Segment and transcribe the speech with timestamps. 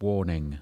[0.00, 0.58] Warning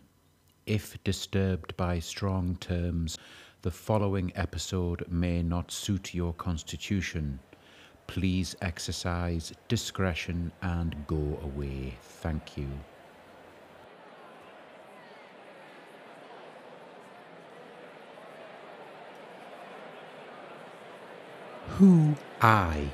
[0.66, 3.16] If disturbed by strong terms,
[3.62, 7.40] the following episode may not suit your constitution.
[8.06, 11.94] Please exercise discretion and go away.
[12.00, 12.68] Thank you.
[21.78, 22.84] Who I?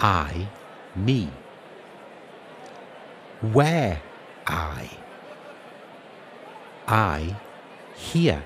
[0.00, 0.48] I,
[0.96, 1.28] me.
[3.40, 4.02] Where
[4.50, 4.90] I?
[6.88, 7.36] I,
[7.94, 8.42] here.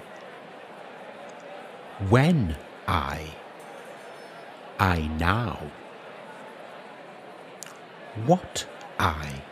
[2.10, 3.34] When I?
[4.78, 5.58] I now.
[8.27, 8.66] What
[8.98, 9.42] I?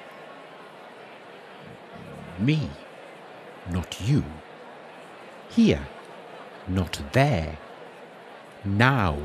[2.39, 2.69] Me,
[3.71, 4.23] not you.
[5.49, 5.87] Here,
[6.69, 7.59] not there.
[8.65, 9.19] Now,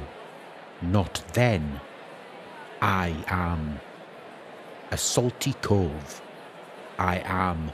[0.82, 1.82] not then.
[2.82, 3.80] I am
[4.92, 6.22] a salty cove.
[7.00, 7.72] I am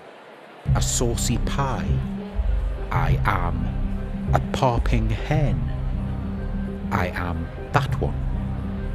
[0.76, 1.88] a saucy pie.
[2.92, 3.66] I am
[4.34, 5.58] a popping hen.
[6.92, 8.20] I am that one.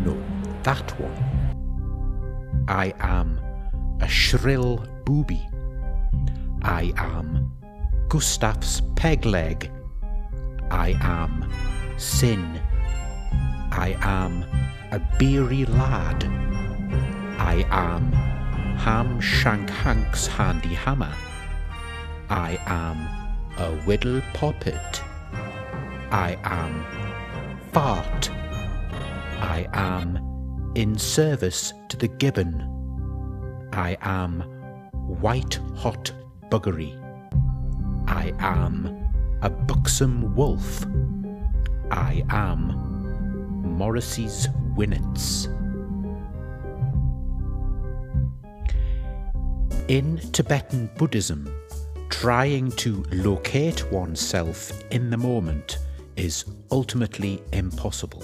[0.05, 0.17] No,
[0.65, 2.65] that one.
[2.69, 3.41] I am
[4.01, 5.49] a shrill booby.
[6.63, 7.51] I am
[8.09, 9.71] Gustav's peg leg.
[10.71, 11.51] I am
[11.97, 12.61] sin.
[13.73, 14.45] I am
[14.93, 16.25] a beery lad.
[17.39, 18.38] I am
[18.79, 21.15] Ham Shank Hank's handy hammer.
[22.31, 22.97] I am
[23.59, 25.03] a whittle poppet.
[26.11, 26.85] I am
[27.73, 28.31] fart.
[28.31, 32.63] I am in service to the gibbon.
[33.73, 34.41] I am
[35.21, 36.11] white hot
[36.51, 36.97] buggery.
[38.09, 39.09] I am
[39.43, 40.87] a buxom wolf.
[41.91, 42.73] I am
[43.77, 45.38] Morrissey's Winnets.
[49.89, 51.51] In Tibetan Buddhism,
[52.11, 55.79] trying to locate oneself in the moment
[56.15, 58.23] is ultimately impossible,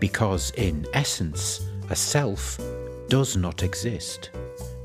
[0.00, 2.60] because in essence, a self
[3.08, 4.28] does not exist,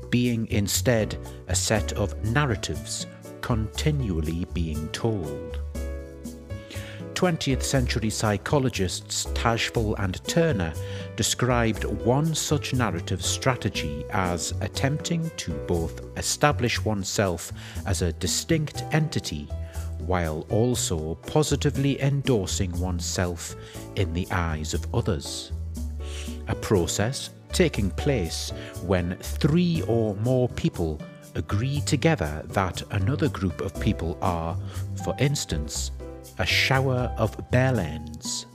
[0.08, 1.18] being instead
[1.48, 3.06] a set of narratives
[3.42, 5.60] continually being told.
[7.22, 10.72] 20th century psychologists Tajfel and Turner
[11.14, 17.52] described one such narrative strategy as attempting to both establish oneself
[17.86, 19.48] as a distinct entity
[19.98, 23.54] while also positively endorsing oneself
[23.94, 25.52] in the eyes of others.
[26.48, 28.52] A process taking place
[28.84, 31.00] when three or more people
[31.36, 34.58] agree together that another group of people are,
[35.04, 35.92] for instance,
[36.38, 38.46] a shower of Bellends.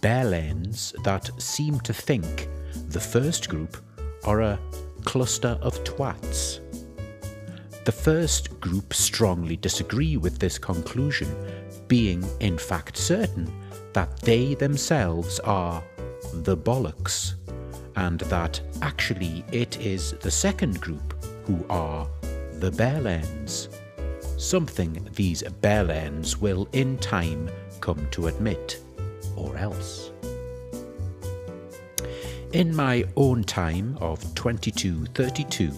[0.00, 2.48] Bellends that seem to think
[2.88, 3.76] the first group
[4.24, 4.58] are a
[5.04, 6.60] cluster of twats.
[7.84, 11.28] The first group strongly disagree with this conclusion,
[11.88, 13.52] being in fact certain
[13.92, 15.82] that they themselves are
[16.32, 17.34] the bollocks,
[17.96, 22.08] and that actually it is the second group who are
[22.52, 23.68] the Bellends
[24.40, 28.80] something these Bellends will in time come to admit,
[29.36, 30.10] or else.
[32.52, 35.70] In my own time of 2232,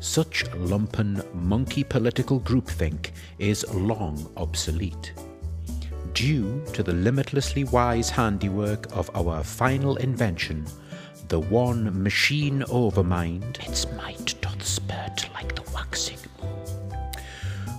[0.00, 5.12] such lumpen monkey political groupthink is long obsolete.
[6.14, 10.64] Due to the limitlessly wise handiwork of our final invention,
[11.28, 15.23] the one machine overmind, its might doth spurt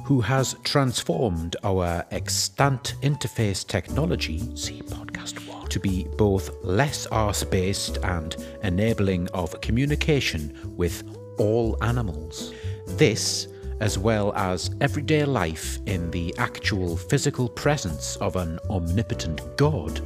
[0.05, 7.43] who has transformed our extant interface technology, see podcast one, to be both less arse
[7.43, 11.03] based and enabling of communication with
[11.39, 12.53] all animals.
[12.85, 13.47] This,
[13.79, 20.01] as well as everyday life in the actual physical presence of an omnipotent God,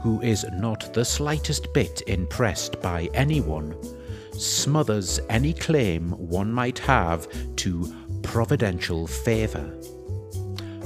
[0.00, 3.74] who is not the slightest bit impressed by anyone,
[4.32, 7.92] smothers any claim one might have to
[8.30, 9.76] providential favour.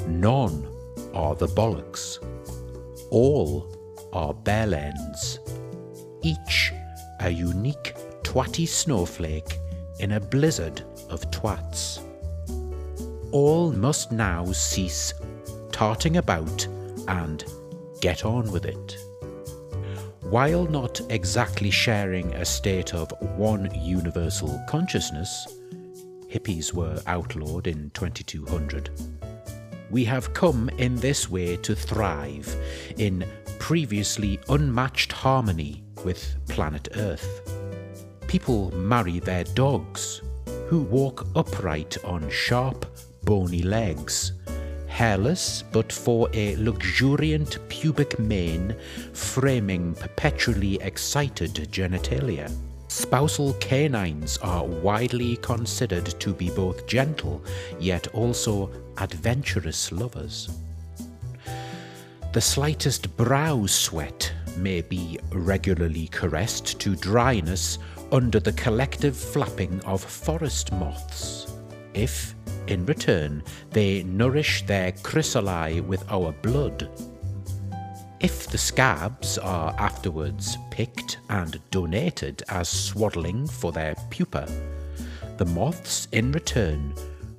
[0.08, 0.67] None
[1.12, 2.17] are the bollocks.
[3.11, 3.69] All
[4.14, 5.41] are Bellends.
[6.23, 6.73] Each
[7.20, 9.58] a unique twatty snowflake
[9.99, 12.00] in a blizzard of twats.
[13.31, 15.12] All must now cease
[15.70, 16.67] tarting about
[17.08, 17.44] and
[18.00, 18.96] get on with it.
[20.23, 25.46] While not exactly sharing a state of one universal consciousness,
[26.34, 28.90] hippies were outlawed in 2200.
[29.90, 32.56] We have come in this way to thrive
[32.98, 33.25] in
[33.60, 37.48] previously unmatched harmony with planet Earth.
[38.26, 40.22] People marry their dogs,
[40.66, 42.84] who walk upright on sharp,
[43.22, 44.32] bony legs,
[44.88, 48.75] hairless but for a luxuriant pubic mane
[49.12, 52.50] framing perpetually excited genitalia.
[52.94, 57.43] Spousal canines are widely considered to be both gentle
[57.81, 60.49] yet also adventurous lovers.
[62.32, 67.81] The slightest brow sweat may be regularly caressed to dryness
[68.12, 71.52] under the collective flapping of forest moths.
[71.94, 72.37] If,
[72.69, 76.88] in return, they nourish their chrysali with our blood.
[78.20, 84.49] If the scabs are afterwards picked and donated as swaddling for their pupa,
[85.37, 86.94] the moths, in return,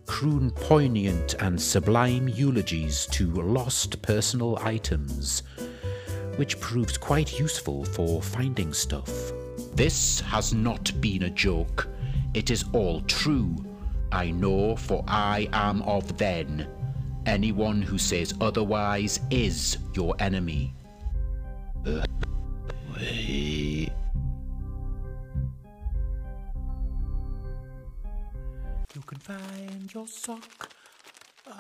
[0.06, 5.44] croon poignant and sublime eulogies to lost personal items,
[6.36, 9.32] which proves quite useful for finding stuff.
[9.74, 11.88] This has not been a joke.
[12.34, 13.56] It is all true.
[14.12, 16.68] I know, for I am of then.
[17.26, 20.74] Anyone who says otherwise is your enemy.
[28.94, 30.70] You can find your sock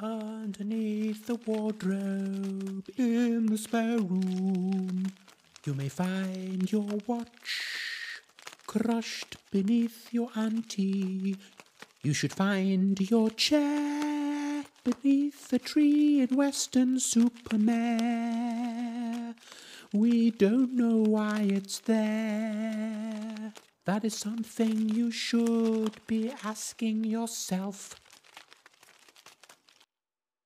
[0.02, 5.12] underneath the wardrobe in the spare room.
[5.66, 7.66] You may find your watch
[8.68, 11.38] crushed beneath your auntie.
[12.04, 14.15] You should find your chair
[14.86, 19.34] beneath the tree in Weston-super-Mare.
[19.92, 23.52] We don't know why it's there.
[23.86, 27.96] That is something you should be asking yourself.